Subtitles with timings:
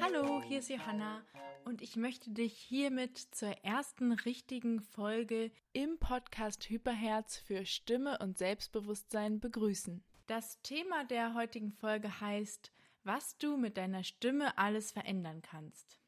[0.00, 1.22] Hallo, hier ist Johanna
[1.64, 8.36] und ich möchte dich hiermit zur ersten richtigen Folge im Podcast Hyperherz für Stimme und
[8.36, 10.04] Selbstbewusstsein begrüßen.
[10.26, 12.70] Das Thema der heutigen Folge heißt,
[13.04, 15.98] was du mit deiner Stimme alles verändern kannst.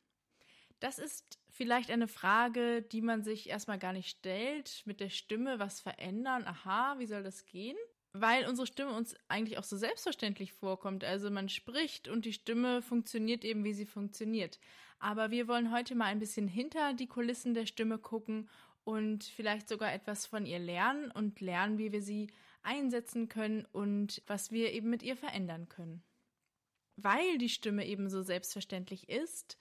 [0.81, 4.83] Das ist vielleicht eine Frage, die man sich erstmal gar nicht stellt.
[4.87, 6.45] Mit der Stimme was verändern?
[6.47, 7.77] Aha, wie soll das gehen?
[8.13, 11.05] Weil unsere Stimme uns eigentlich auch so selbstverständlich vorkommt.
[11.05, 14.59] Also man spricht und die Stimme funktioniert eben, wie sie funktioniert.
[14.99, 18.49] Aber wir wollen heute mal ein bisschen hinter die Kulissen der Stimme gucken
[18.85, 24.23] und vielleicht sogar etwas von ihr lernen und lernen, wie wir sie einsetzen können und
[24.27, 26.03] was wir eben mit ihr verändern können.
[26.97, 29.57] Weil die Stimme eben so selbstverständlich ist,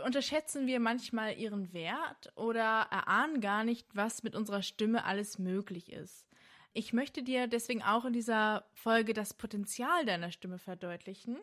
[0.00, 5.92] unterschätzen wir manchmal ihren Wert oder erahnen gar nicht, was mit unserer Stimme alles möglich
[5.92, 6.26] ist.
[6.72, 11.36] Ich möchte dir deswegen auch in dieser Folge das Potenzial deiner Stimme verdeutlichen.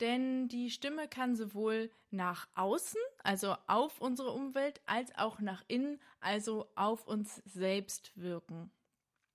[0.00, 6.00] Denn die Stimme kann sowohl nach außen, also auf unsere Umwelt, als auch nach innen,
[6.20, 8.70] also auf uns selbst wirken.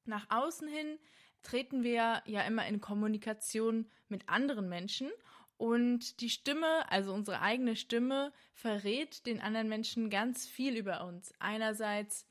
[0.06, 0.98] Nach außen hin
[1.44, 5.12] treten wir ja immer in Kommunikation mit anderen Menschen
[5.58, 11.34] und die Stimme, also unsere eigene Stimme, verrät den anderen Menschen ganz viel über uns.
[11.40, 12.26] Einerseits,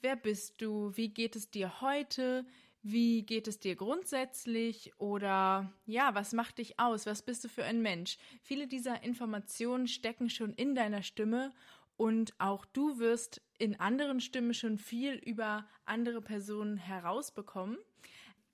[0.00, 0.90] wer bist du?
[0.96, 2.44] Wie geht es dir heute?
[2.82, 4.92] Wie geht es dir grundsätzlich?
[4.98, 7.06] Oder ja, was macht dich aus?
[7.06, 8.18] Was bist du für ein Mensch?
[8.42, 11.52] Viele dieser Informationen stecken schon in deiner Stimme
[11.96, 17.78] und auch du wirst in anderen Stimmen schon viel über andere Personen herausbekommen.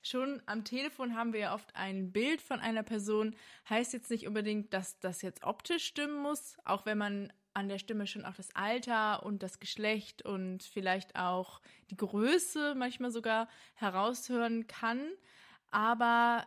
[0.03, 3.35] Schon am Telefon haben wir ja oft ein Bild von einer Person.
[3.69, 7.79] Heißt jetzt nicht unbedingt, dass das jetzt optisch stimmen muss, auch wenn man an der
[7.79, 11.61] Stimme schon auch das Alter und das Geschlecht und vielleicht auch
[11.91, 15.11] die Größe manchmal sogar heraushören kann.
[15.71, 16.47] Aber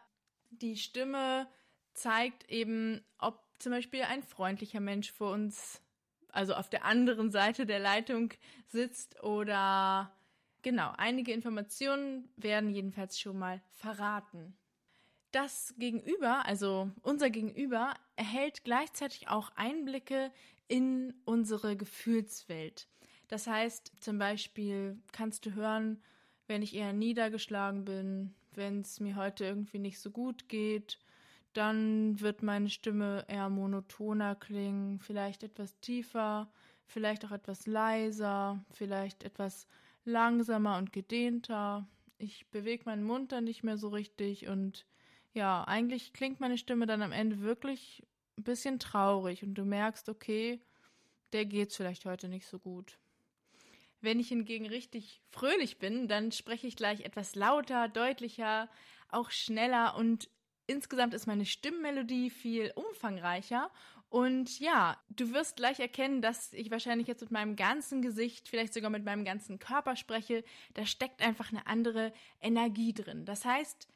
[0.50, 1.48] die Stimme
[1.94, 5.82] zeigt eben, ob zum Beispiel ein freundlicher Mensch vor uns,
[6.30, 8.34] also auf der anderen Seite der Leitung
[8.68, 10.12] sitzt oder
[10.62, 14.56] Genau, einige Informationen werden jedenfalls schon mal verraten.
[15.32, 20.32] Das Gegenüber, also unser Gegenüber, erhält gleichzeitig auch Einblicke
[20.68, 22.88] in unsere Gefühlswelt.
[23.28, 26.04] Das heißt, zum Beispiel kannst du hören,
[26.48, 31.00] wenn ich eher niedergeschlagen bin, wenn es mir heute irgendwie nicht so gut geht,
[31.54, 36.52] dann wird meine Stimme eher monotoner klingen, vielleicht etwas tiefer,
[36.86, 39.66] vielleicht auch etwas leiser, vielleicht etwas
[40.06, 41.88] langsamer und gedehnter.
[42.18, 44.86] Ich bewege meinen Mund dann nicht mehr so richtig und
[45.34, 48.04] ja, eigentlich klingt meine Stimme dann am Ende wirklich
[48.38, 50.62] ein bisschen traurig und du merkst, okay,
[51.34, 52.98] der geht's vielleicht heute nicht so gut.
[54.02, 58.68] Wenn ich hingegen richtig fröhlich bin, dann spreche ich gleich etwas lauter, deutlicher,
[59.10, 60.30] auch schneller und
[60.68, 63.70] insgesamt ist meine Stimmmelodie viel umfangreicher
[64.12, 68.74] und ja, du wirst gleich erkennen, dass ich wahrscheinlich jetzt mit meinem ganzen Gesicht, vielleicht
[68.74, 70.44] sogar mit meinem ganzen Körper spreche.
[70.74, 72.12] Da steckt einfach eine andere
[72.42, 73.24] Energie drin.
[73.24, 73.88] Das heißt,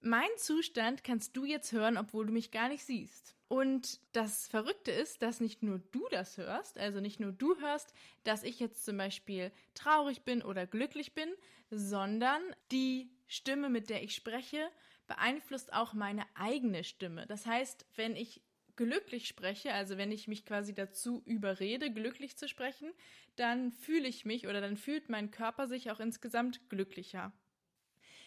[0.00, 3.34] mein Zustand kannst du jetzt hören, obwohl du mich gar nicht siehst.
[3.48, 7.92] Und das Verrückte ist, dass nicht nur du das hörst, also nicht nur du hörst,
[8.22, 11.28] dass ich jetzt zum Beispiel traurig bin oder glücklich bin,
[11.72, 12.40] sondern
[12.70, 14.70] die Stimme, mit der ich spreche,
[15.08, 17.26] beeinflusst auch meine eigene Stimme.
[17.26, 18.42] Das heißt, wenn ich
[18.76, 22.92] glücklich spreche, also wenn ich mich quasi dazu überrede, glücklich zu sprechen,
[23.36, 27.32] dann fühle ich mich oder dann fühlt mein Körper sich auch insgesamt glücklicher.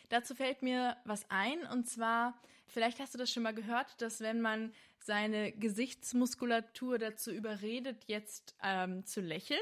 [0.10, 4.22] Dazu fällt mir was ein und zwar, vielleicht hast du das schon mal gehört, dass
[4.22, 9.60] wenn man seine Gesichtsmuskulatur dazu überredet, jetzt ähm, zu lächeln,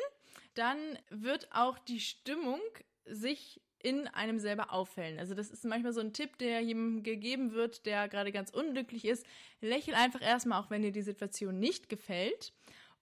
[0.53, 0.77] dann
[1.09, 2.61] wird auch die Stimmung
[3.05, 5.19] sich in einem selber auffällen.
[5.19, 9.05] Also das ist manchmal so ein Tipp, der jemandem gegeben wird, der gerade ganz unglücklich
[9.05, 9.25] ist.
[9.61, 12.53] Lächel einfach erstmal, auch wenn dir die Situation nicht gefällt.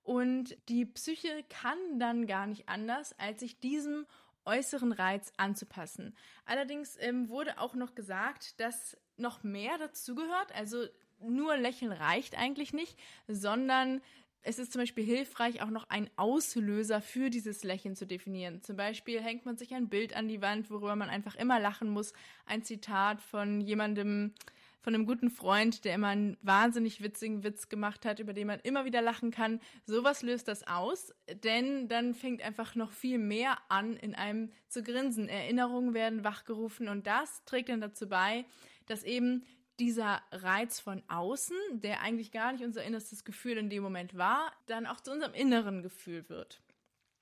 [0.03, 4.05] Und die Psyche kann dann gar nicht anders, als sich diesem
[4.45, 6.15] äußeren Reiz anzupassen.
[6.45, 10.53] Allerdings ähm, wurde auch noch gesagt, dass noch mehr dazugehört.
[10.53, 10.85] Also
[11.19, 12.97] nur Lächeln reicht eigentlich nicht,
[13.27, 14.01] sondern
[14.45, 18.61] es ist zum Beispiel hilfreich, auch noch einen Auslöser für dieses Lächeln zu definieren.
[18.61, 21.89] Zum Beispiel hängt man sich ein Bild an die Wand, worüber man einfach immer lachen
[21.89, 22.13] muss.
[22.45, 24.33] Ein Zitat von jemandem,
[24.81, 28.59] von einem guten Freund, der immer einen wahnsinnig witzigen Witz gemacht hat, über den man
[28.59, 29.59] immer wieder lachen kann.
[29.87, 31.11] Sowas löst das aus,
[31.43, 35.27] denn dann fängt einfach noch viel mehr an, in einem zu grinsen.
[35.27, 38.45] Erinnerungen werden wachgerufen und das trägt dann dazu bei,
[38.85, 39.43] dass eben
[39.79, 44.51] dieser Reiz von außen, der eigentlich gar nicht unser innerstes Gefühl in dem Moment war,
[44.67, 46.61] dann auch zu unserem inneren Gefühl wird.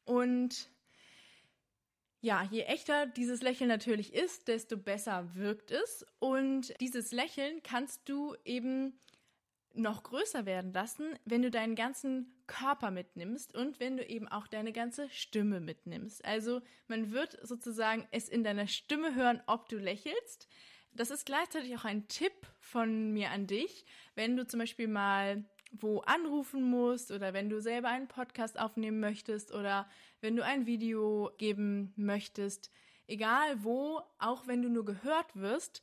[0.05, 0.69] Und
[2.21, 6.05] Ja, je echter dieses Lächeln natürlich ist, desto besser wirkt es.
[6.19, 8.97] Und dieses Lächeln kannst du eben
[9.73, 14.47] noch größer werden lassen, wenn du deinen ganzen Körper mitnimmst und wenn du eben auch
[14.47, 16.23] deine ganze Stimme mitnimmst.
[16.23, 20.47] Also man wird sozusagen es in deiner Stimme hören, ob du lächelst.
[20.95, 23.85] Das ist gleichzeitig auch ein Tipp von mir an dich,
[24.15, 28.99] wenn du zum Beispiel mal wo anrufen musst oder wenn du selber einen Podcast aufnehmen
[28.99, 29.89] möchtest oder
[30.21, 32.69] wenn du ein Video geben möchtest,
[33.07, 35.81] egal wo, auch wenn du nur gehört wirst,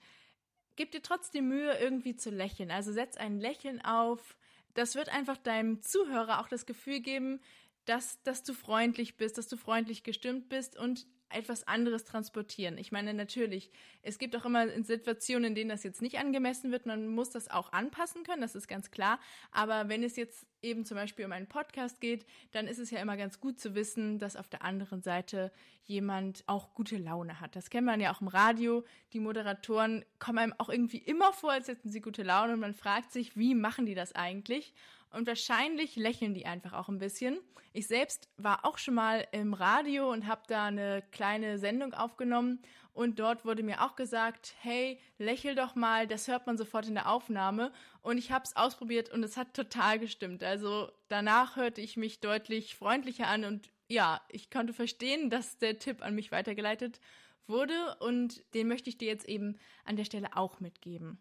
[0.76, 2.70] gib dir trotzdem Mühe, irgendwie zu lächeln.
[2.70, 4.36] Also setz ein Lächeln auf.
[4.74, 7.40] Das wird einfach deinem Zuhörer auch das Gefühl geben,
[7.84, 12.78] dass, dass du freundlich bist, dass du freundlich gestimmt bist und etwas anderes transportieren.
[12.78, 13.70] Ich meine, natürlich,
[14.02, 16.86] es gibt auch immer Situationen, in denen das jetzt nicht angemessen wird.
[16.86, 19.18] Man muss das auch anpassen können, das ist ganz klar.
[19.52, 23.00] Aber wenn es jetzt eben zum Beispiel um einen Podcast geht, dann ist es ja
[23.00, 25.52] immer ganz gut zu wissen, dass auf der anderen Seite
[25.84, 27.56] jemand auch gute Laune hat.
[27.56, 28.84] Das kennt man ja auch im Radio.
[29.12, 32.74] Die Moderatoren kommen einem auch irgendwie immer vor, als hätten sie gute Laune und man
[32.74, 34.74] fragt sich, wie machen die das eigentlich?
[35.12, 37.38] Und wahrscheinlich lächeln die einfach auch ein bisschen.
[37.72, 42.60] Ich selbst war auch schon mal im Radio und habe da eine kleine Sendung aufgenommen.
[42.92, 46.94] Und dort wurde mir auch gesagt, hey, lächel doch mal, das hört man sofort in
[46.94, 47.72] der Aufnahme.
[48.02, 50.42] Und ich habe es ausprobiert und es hat total gestimmt.
[50.42, 55.78] Also danach hörte ich mich deutlich freundlicher an und ja, ich konnte verstehen, dass der
[55.78, 57.00] Tipp an mich weitergeleitet
[57.46, 61.20] wurde und den möchte ich dir jetzt eben an der Stelle auch mitgeben.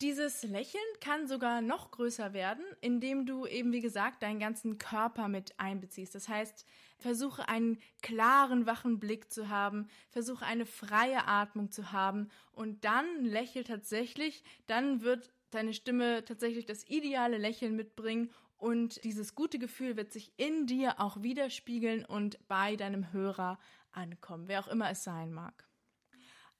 [0.00, 5.26] Dieses Lächeln kann sogar noch größer werden, indem du eben, wie gesagt, deinen ganzen Körper
[5.26, 6.14] mit einbeziehst.
[6.14, 6.64] Das heißt,
[6.98, 13.24] versuche einen klaren, wachen Blick zu haben, versuche eine freie Atmung zu haben und dann
[13.24, 19.96] lächel tatsächlich, dann wird deine Stimme tatsächlich das ideale Lächeln mitbringen und dieses gute Gefühl
[19.96, 23.58] wird sich in dir auch widerspiegeln und bei deinem Hörer
[23.90, 25.67] ankommen, wer auch immer es sein mag.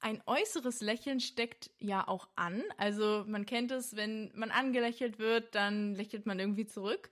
[0.01, 2.63] Ein äußeres Lächeln steckt ja auch an.
[2.77, 7.09] Also man kennt es, wenn man angelächelt wird, dann lächelt man irgendwie zurück.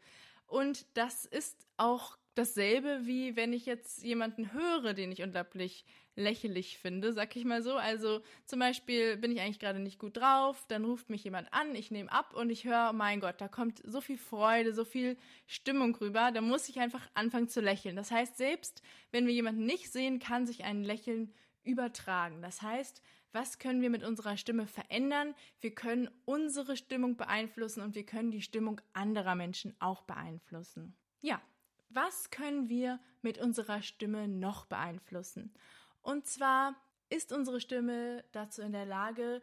[0.48, 5.86] Und das ist auch dasselbe, wie wenn ich jetzt jemanden höre, den ich unglaublich
[6.16, 7.76] lächerlich finde, sag ich mal so.
[7.76, 11.76] Also zum Beispiel bin ich eigentlich gerade nicht gut drauf, dann ruft mich jemand an,
[11.76, 15.18] ich nehme ab und ich höre, mein Gott, da kommt so viel Freude, so viel
[15.46, 17.96] Stimmung rüber, da muss ich einfach anfangen zu lächeln.
[17.96, 18.82] Das heißt, selbst
[19.12, 21.34] wenn wir jemanden nicht sehen, kann sich ein Lächeln
[21.68, 22.42] übertragen.
[22.42, 25.36] Das heißt, was können wir mit unserer Stimme verändern?
[25.60, 30.96] Wir können unsere Stimmung beeinflussen und wir können die Stimmung anderer Menschen auch beeinflussen.
[31.22, 31.42] Ja,
[31.90, 35.54] was können wir mit unserer Stimme noch beeinflussen?
[36.02, 36.76] Und zwar
[37.10, 39.42] ist unsere Stimme dazu in der Lage,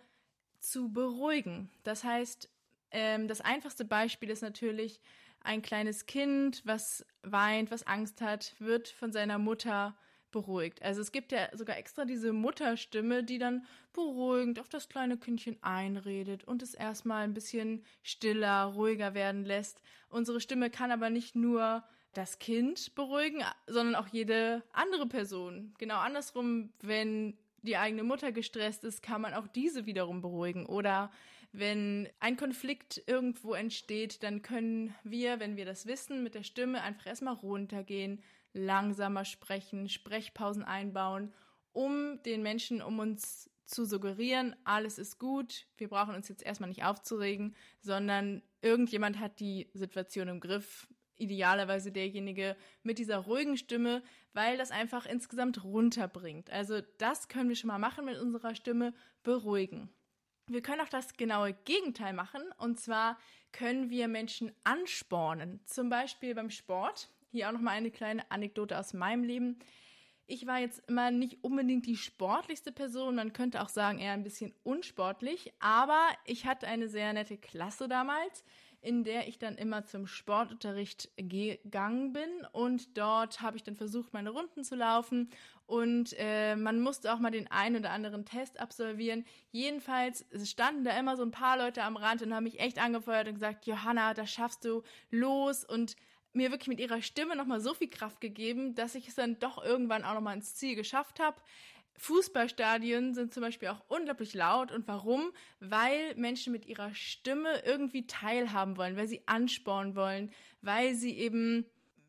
[0.61, 1.71] zu beruhigen.
[1.82, 2.49] Das heißt,
[2.91, 5.00] ähm, das einfachste Beispiel ist natürlich
[5.41, 9.94] ein kleines Kind, was weint, was Angst hat, wird von seiner Mutter
[10.34, 10.82] beruhigt.
[10.82, 15.56] Also es gibt ja sogar extra diese Mutterstimme, die dann beruhigend auf das kleine Kindchen
[15.62, 19.81] einredet und es erstmal ein bisschen stiller, ruhiger werden lässt.
[20.10, 21.84] Unsere Stimme kann aber nicht nur
[22.14, 25.72] das Kind beruhigen, sondern auch jede andere Person.
[25.78, 30.66] Genau andersrum, wenn die eigene Mutter gestresst ist, kann man auch diese wiederum beruhigen.
[30.66, 31.12] Oder
[31.52, 36.82] wenn ein Konflikt irgendwo entsteht, dann können wir, wenn wir das wissen, mit der Stimme
[36.82, 38.20] einfach erstmal runtergehen,
[38.54, 41.32] langsamer sprechen, Sprechpausen einbauen,
[41.72, 46.68] um den Menschen um uns zu suggerieren, alles ist gut, wir brauchen uns jetzt erstmal
[46.68, 54.02] nicht aufzuregen, sondern irgendjemand hat die Situation im Griff, idealerweise derjenige mit dieser ruhigen Stimme,
[54.32, 56.50] weil das einfach insgesamt runterbringt.
[56.50, 59.88] Also das können wir schon mal machen mit unserer Stimme, beruhigen.
[60.49, 63.18] Wir können auch das genaue Gegenteil machen, und zwar
[63.52, 67.08] können wir Menschen anspornen, zum Beispiel beim Sport.
[67.35, 69.59] Hier auch nochmal eine kleine Anekdote aus meinem Leben.
[70.29, 74.23] Ich war jetzt immer nicht unbedingt die sportlichste Person, man könnte auch sagen eher ein
[74.23, 78.45] bisschen unsportlich, aber ich hatte eine sehr nette Klasse damals,
[78.81, 82.47] in der ich dann immer zum Sportunterricht gegangen bin.
[82.53, 85.29] Und dort habe ich dann versucht, meine Runden zu laufen.
[85.67, 89.25] Und äh, man musste auch mal den einen oder anderen Test absolvieren.
[89.50, 93.26] Jedenfalls standen da immer so ein paar Leute am Rand und haben mich echt angefeuert
[93.26, 95.64] und gesagt, Johanna, das schaffst du, los.
[95.64, 95.97] Und
[96.35, 99.62] mir wirklich mit ihrer Stimme nochmal so viel Kraft gegeben, dass ich es dann doch
[99.62, 101.41] irgendwann auch nochmal ins Ziel geschafft habe.
[101.97, 104.73] Fußballstadien sind zum Beispiel auch unglaublich laut.
[104.73, 105.33] Und warum?
[105.61, 111.67] Weil Menschen mit ihrer Stimme irgendwie teilhaben wollen, weil sie anspornen wollen, weil sie eben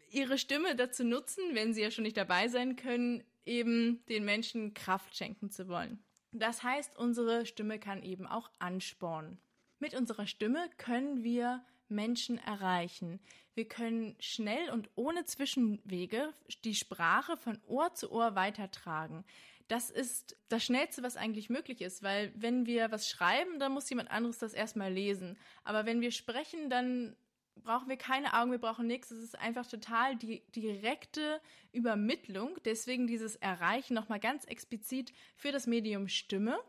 [0.09, 4.73] ihre Stimme dazu nutzen, wenn sie ja schon nicht dabei sein können, eben den Menschen
[4.73, 6.03] Kraft schenken zu wollen.
[6.31, 9.39] Das heißt, unsere Stimme kann eben auch anspornen.
[9.79, 13.19] Mit unserer Stimme können wir Menschen erreichen.
[13.53, 19.23] Wir können schnell und ohne Zwischenwege die Sprache von Ohr zu Ohr weitertragen.
[19.67, 23.89] Das ist das Schnellste, was eigentlich möglich ist, weil wenn wir was schreiben, dann muss
[23.89, 25.37] jemand anderes das erstmal lesen.
[25.63, 27.15] Aber wenn wir sprechen, dann
[27.63, 29.11] brauchen wir keine Augen, wir brauchen nichts.
[29.11, 32.57] Es ist einfach total die direkte Übermittlung.
[32.65, 36.59] Deswegen dieses Erreichen nochmal ganz explizit für das Medium Stimme.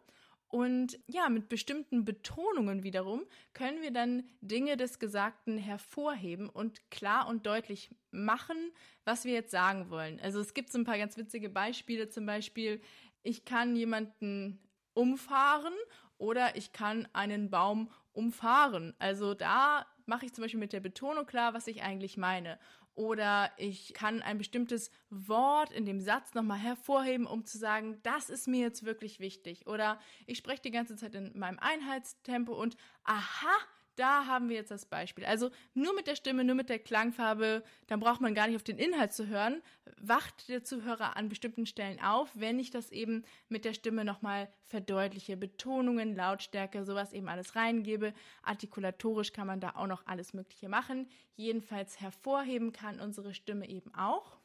[0.48, 7.28] Und ja, mit bestimmten Betonungen wiederum können wir dann Dinge des Gesagten hervorheben und klar
[7.28, 8.56] und deutlich machen,
[9.04, 10.20] was wir jetzt sagen wollen.
[10.20, 12.80] Also es gibt so ein paar ganz witzige Beispiele, zum Beispiel,
[13.22, 14.60] ich kann jemanden
[14.94, 15.74] umfahren
[16.16, 18.94] oder ich kann einen Baum umfahren.
[18.98, 22.58] Also da mache ich zum Beispiel mit der Betonung klar, was ich eigentlich meine.
[22.96, 28.30] Oder ich kann ein bestimmtes Wort in dem Satz nochmal hervorheben, um zu sagen, das
[28.30, 29.66] ist mir jetzt wirklich wichtig.
[29.66, 33.54] Oder ich spreche die ganze Zeit in meinem Einheitstempo und aha,
[33.96, 35.24] da haben wir jetzt das Beispiel.
[35.24, 38.62] Also nur mit der Stimme, nur mit der Klangfarbe, dann braucht man gar nicht auf
[38.62, 39.62] den Inhalt zu hören,
[39.98, 44.48] wacht der Zuhörer an bestimmten Stellen auf, wenn ich das eben mit der Stimme nochmal
[44.64, 45.36] verdeutliche.
[45.36, 48.12] Betonungen, Lautstärke, sowas eben alles reingebe.
[48.42, 51.08] Artikulatorisch kann man da auch noch alles Mögliche machen.
[51.34, 54.36] Jedenfalls hervorheben kann unsere Stimme eben auch.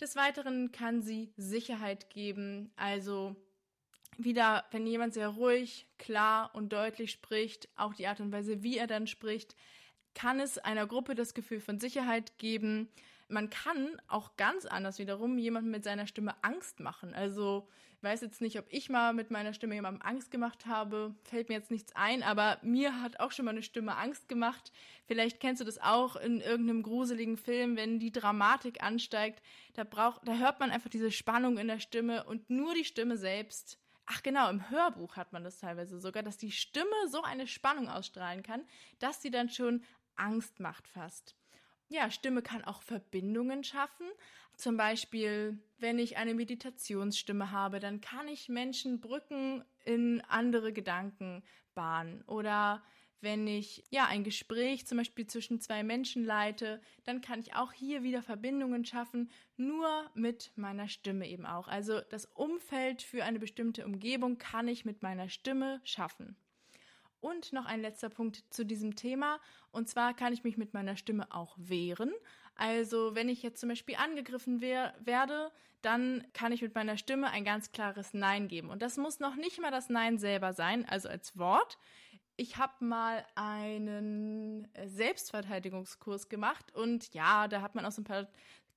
[0.00, 3.36] Des Weiteren kann sie Sicherheit geben, also
[4.18, 8.78] wieder, wenn jemand sehr ruhig, klar und deutlich spricht, auch die Art und Weise, wie
[8.78, 9.56] er dann spricht,
[10.14, 12.88] kann es einer Gruppe das Gefühl von Sicherheit geben.
[13.28, 17.14] Man kann auch ganz anders wiederum jemandem mit seiner Stimme Angst machen.
[17.14, 17.66] Also
[17.96, 21.48] ich weiß jetzt nicht, ob ich mal mit meiner Stimme jemandem Angst gemacht habe, fällt
[21.48, 24.72] mir jetzt nichts ein, aber mir hat auch schon mal eine Stimme Angst gemacht.
[25.06, 29.40] Vielleicht kennst du das auch in irgendeinem gruseligen Film, wenn die Dramatik ansteigt,
[29.74, 33.16] da braucht, da hört man einfach diese Spannung in der Stimme und nur die Stimme
[33.16, 37.46] selbst Ach genau, im Hörbuch hat man das teilweise sogar, dass die Stimme so eine
[37.46, 38.62] Spannung ausstrahlen kann,
[38.98, 39.84] dass sie dann schon
[40.16, 41.36] Angst macht fast.
[41.88, 44.06] Ja, Stimme kann auch Verbindungen schaffen.
[44.56, 51.42] Zum Beispiel, wenn ich eine Meditationsstimme habe, dann kann ich Menschen Brücken in andere Gedanken
[51.74, 52.22] bahnen.
[52.26, 52.82] Oder
[53.22, 57.72] wenn ich ja ein Gespräch zum Beispiel zwischen zwei Menschen leite, dann kann ich auch
[57.72, 61.68] hier wieder Verbindungen schaffen, nur mit meiner Stimme eben auch.
[61.68, 66.36] Also das Umfeld für eine bestimmte Umgebung kann ich mit meiner Stimme schaffen.
[67.20, 69.38] Und noch ein letzter Punkt zu diesem Thema.
[69.70, 72.12] Und zwar kann ich mich mit meiner Stimme auch wehren.
[72.56, 75.52] Also wenn ich jetzt zum Beispiel angegriffen wer werde,
[75.82, 78.70] dann kann ich mit meiner Stimme ein ganz klares Nein geben.
[78.70, 81.78] Und das muss noch nicht mal das Nein selber sein, also als Wort
[82.36, 88.28] ich habe mal einen Selbstverteidigungskurs gemacht und ja, da hat man auch so ein paar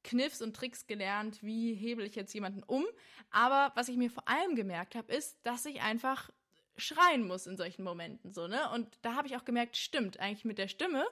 [0.03, 2.85] Kniffs und Tricks gelernt, wie hebel ich jetzt jemanden um.
[3.31, 6.29] Aber was ich mir vor allem gemerkt habe, ist, dass ich einfach
[6.77, 8.69] schreien muss in solchen Momenten so, ne?
[8.71, 11.05] Und da habe ich auch gemerkt, stimmt, eigentlich mit der Stimme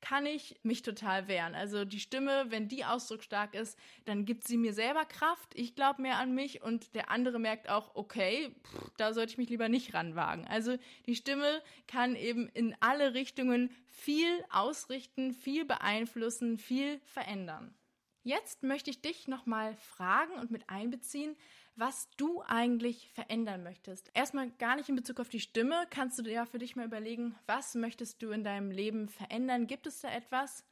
[0.00, 1.54] kann ich mich total wehren.
[1.54, 6.02] Also die Stimme, wenn die ausdrucksstark ist, dann gibt sie mir selber Kraft, ich glaube
[6.02, 9.68] mehr an mich und der andere merkt auch, okay, pff, da sollte ich mich lieber
[9.68, 10.46] nicht ranwagen.
[10.46, 10.76] Also
[11.06, 17.74] die Stimme kann eben in alle Richtungen viel ausrichten, viel beeinflussen, viel verändern.
[18.22, 21.36] Jetzt möchte ich dich nochmal fragen und mit einbeziehen,
[21.76, 24.10] was du eigentlich verändern möchtest.
[24.14, 26.86] Erstmal gar nicht in Bezug auf die Stimme, kannst du dir ja für dich mal
[26.86, 29.66] überlegen, was möchtest du in deinem Leben verändern?
[29.66, 30.64] Gibt es da etwas?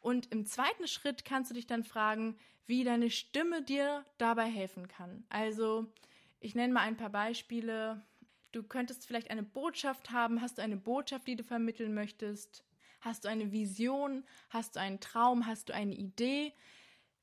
[0.00, 4.88] Und im zweiten Schritt kannst du dich dann fragen, wie deine Stimme dir dabei helfen
[4.88, 5.24] kann.
[5.28, 5.92] Also,
[6.40, 8.06] ich nenne mal ein paar Beispiele.
[8.52, 10.40] Du könntest vielleicht eine Botschaft haben.
[10.40, 12.64] Hast du eine Botschaft, die du vermitteln möchtest?
[13.00, 14.24] Hast du eine Vision?
[14.50, 15.46] Hast du einen Traum?
[15.46, 16.52] Hast du eine Idee?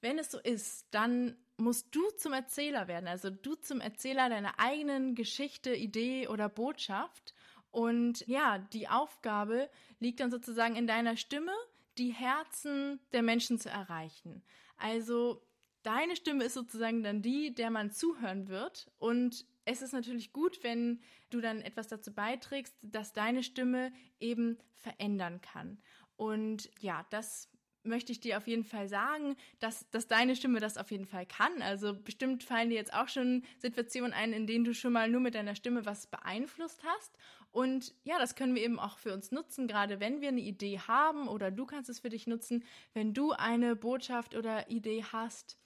[0.01, 4.59] Wenn es so ist, dann musst du zum Erzähler werden, also du zum Erzähler deiner
[4.59, 7.33] eigenen Geschichte, Idee oder Botschaft.
[7.71, 11.51] Und ja, die Aufgabe liegt dann sozusagen in deiner Stimme,
[11.97, 14.43] die Herzen der Menschen zu erreichen.
[14.77, 15.43] Also
[15.83, 18.91] deine Stimme ist sozusagen dann die, der man zuhören wird.
[18.99, 24.57] Und es ist natürlich gut, wenn du dann etwas dazu beiträgst, dass deine Stimme eben
[24.75, 25.79] verändern kann.
[26.15, 27.49] Und ja, das
[27.87, 31.25] möchte ich dir auf jeden Fall sagen, dass, dass deine Stimme das auf jeden Fall
[31.25, 31.61] kann.
[31.61, 35.21] Also bestimmt fallen dir jetzt auch schon Situationen ein, in denen du schon mal nur
[35.21, 37.17] mit deiner Stimme was beeinflusst hast.
[37.51, 40.79] Und ja, das können wir eben auch für uns nutzen, gerade wenn wir eine Idee
[40.79, 42.63] haben oder du kannst es für dich nutzen,
[42.93, 45.57] wenn du eine Botschaft oder Idee hast.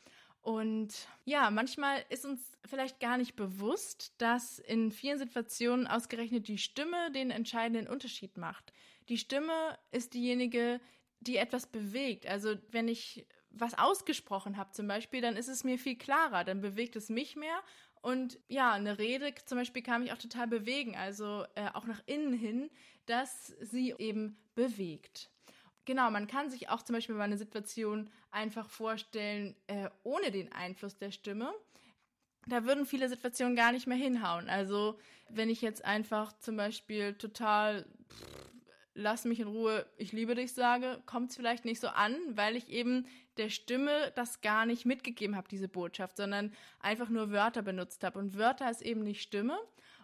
[0.42, 6.58] Und ja, manchmal ist uns vielleicht gar nicht bewusst, dass in vielen Situationen ausgerechnet die
[6.58, 8.74] Stimme den entscheidenden Unterschied macht.
[9.10, 10.80] Die Stimme ist diejenige,
[11.22, 12.28] die etwas bewegt.
[12.28, 16.62] Also wenn ich was ausgesprochen habe zum Beispiel, dann ist es mir viel klarer, dann
[16.62, 17.62] bewegt es mich mehr.
[18.02, 22.02] Und ja, eine Rede zum Beispiel kann mich auch total bewegen, also äh, auch nach
[22.08, 22.70] innen hin,
[23.06, 25.30] dass sie eben bewegt.
[25.86, 30.52] genau, man kann sich auch zum Beispiel mal eine Situation einfach vorstellen, äh, ohne den
[30.52, 31.54] Einfluss der Stimme.
[32.48, 34.50] Da würden viele Situationen gar nicht mehr hinhauen.
[34.50, 35.00] Also,
[35.30, 38.51] wenn ich jetzt einfach zum Beispiel total pff,
[38.94, 42.56] lass mich in Ruhe, ich liebe dich sage, kommt es vielleicht nicht so an, weil
[42.56, 43.06] ich eben
[43.38, 48.20] der Stimme das gar nicht mitgegeben habe, diese Botschaft, sondern einfach nur Wörter benutzt habe.
[48.20, 49.58] Und Wörter ist eben nicht Stimme.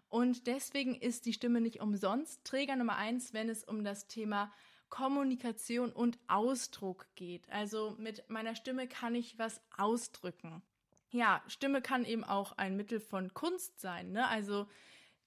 [0.10, 4.52] Und deswegen ist die Stimme nicht umsonst Träger Nummer eins, wenn es um das Thema
[4.90, 7.50] Kommunikation und Ausdruck geht.
[7.50, 10.62] Also mit meiner Stimme kann ich was ausdrücken.
[11.10, 14.12] Ja, Stimme kann eben auch ein Mittel von Kunst sein.
[14.12, 14.28] Ne?
[14.28, 14.68] Also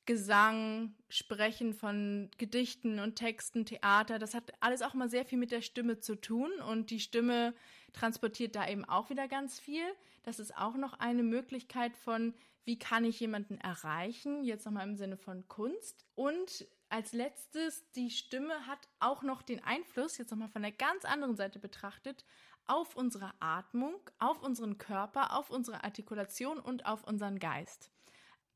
[0.06, 5.52] Gesang, Sprechen von Gedichten und Texten, Theater, das hat alles auch mal sehr viel mit
[5.52, 7.54] der Stimme zu tun und die Stimme
[7.92, 9.84] transportiert da eben auch wieder ganz viel.
[10.22, 14.96] Das ist auch noch eine Möglichkeit von, wie kann ich jemanden erreichen, jetzt nochmal im
[14.96, 16.04] Sinne von Kunst.
[16.14, 21.04] Und als letztes, die Stimme hat auch noch den Einfluss, jetzt nochmal von der ganz
[21.04, 22.24] anderen Seite betrachtet,
[22.66, 27.90] auf unsere Atmung, auf unseren Körper, auf unsere Artikulation und auf unseren Geist.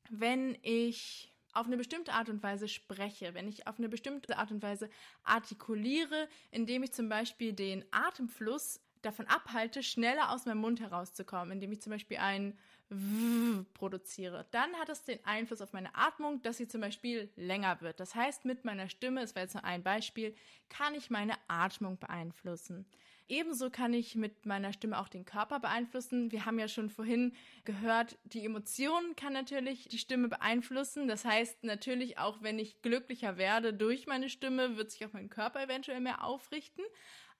[0.09, 4.51] Wenn ich auf eine bestimmte Art und Weise spreche, wenn ich auf eine bestimmte Art
[4.51, 4.89] und Weise
[5.23, 11.71] artikuliere, indem ich zum Beispiel den Atemfluss davon abhalte, schneller aus meinem Mund herauszukommen, indem
[11.71, 12.57] ich zum Beispiel ein
[12.89, 17.81] W produziere, dann hat es den Einfluss auf meine Atmung, dass sie zum Beispiel länger
[17.81, 17.99] wird.
[17.99, 20.35] Das heißt, mit meiner Stimme, es war jetzt nur ein Beispiel,
[20.69, 22.85] kann ich meine Atmung beeinflussen.
[23.27, 26.31] Ebenso kann ich mit meiner Stimme auch den Körper beeinflussen.
[26.31, 31.07] Wir haben ja schon vorhin gehört, die Emotionen kann natürlich die Stimme beeinflussen.
[31.07, 35.29] Das heißt natürlich auch, wenn ich glücklicher werde durch meine Stimme, wird sich auch mein
[35.29, 36.83] Körper eventuell mehr aufrichten.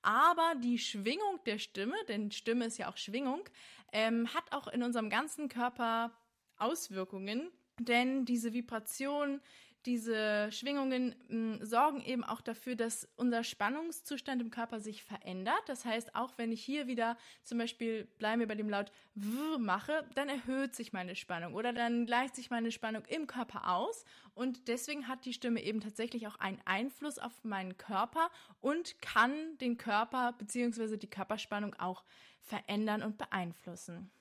[0.02, 3.48] Aber die Schwingung der Stimme, denn Stimme ist ja auch Schwingung,
[3.92, 6.18] ähm, hat auch in unserem ganzen Körper
[6.58, 7.52] Auswirkungen.
[7.80, 9.42] Denn diese Vibration,
[9.86, 15.62] diese Schwingungen mh, hm, sorgen eben auch dafür, dass unser Spannungszustand im Körper sich verändert.
[15.68, 19.58] Das heißt, auch wenn ich hier wieder zum Beispiel, bleiben wir bei dem Laut W
[19.58, 24.06] mache, dann erhöht sich meine Spannung oder dann gleicht sich meine Spannung im Körper aus.
[24.34, 28.30] Und deswegen hat die Stimme eben tatsächlich auch einen Einfluss auf meinen Körper
[28.62, 30.98] und kann den Körper bzw.
[30.98, 32.04] die Körperspannung auch
[32.42, 34.12] verändern und beeinflussen.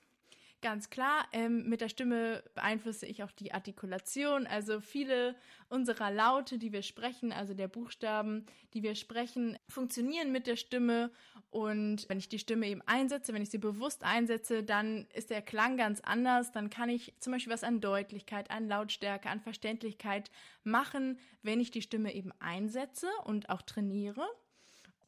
[0.64, 4.46] Ganz klar, ähm, mit der Stimme beeinflusse ich auch die Artikulation.
[4.46, 5.35] Also viele
[5.68, 11.11] unserer Laute, die wir sprechen, also der Buchstaben, die wir sprechen, funktionieren mit der Stimme.
[11.50, 15.42] Und wenn ich die Stimme eben einsetze, wenn ich sie bewusst einsetze, dann ist der
[15.42, 16.50] Klang ganz anders.
[16.50, 20.31] Dann kann ich zum Beispiel was an Deutlichkeit, an Lautstärke, an Verständlichkeit
[20.62, 24.27] machen, wenn ich die Stimme eben einsetze und auch trainiere.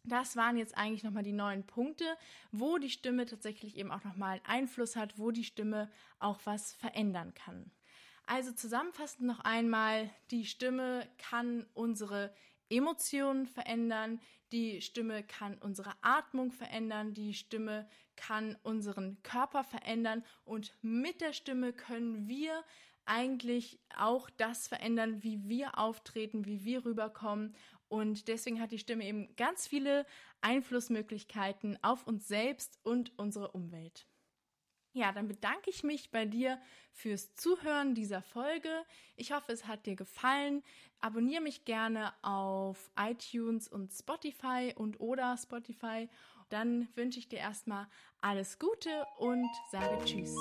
[0.07, 2.05] Das waren jetzt eigentlich nochmal die neuen Punkte,
[2.53, 6.73] wo die Stimme tatsächlich eben auch nochmal einen Einfluss hat, wo die Stimme auch was
[6.73, 7.71] verändern kann.
[8.25, 12.35] Also zusammenfassend noch einmal, die Stimme kann unsere
[12.69, 14.21] Emotionen verändern,
[14.53, 21.33] die Stimme kann unsere Atmung verändern, die Stimme kann unseren Körper verändern und mit der
[21.33, 22.65] Stimme können wir
[23.07, 27.55] eigentlich auch das verändern, wie wir auftreten, wie wir rüberkommen
[27.89, 30.07] und deswegen hat die Stimme eben ganz viele
[30.41, 34.07] Einflussmöglichkeiten auf uns selbst und unsere Umwelt.
[34.93, 36.59] Ja, dann bedanke ich mich bei dir
[36.91, 38.71] fürs Zuhören dieser Folge.
[39.15, 40.63] Ich hoffe, es hat dir gefallen.
[41.01, 46.09] Abonniere mich gerne auf iTunes und Spotify und oder Spotify.
[46.49, 47.89] Dann wünsche ich dir erstmal
[48.23, 50.35] alles Gute und sage Tschüss.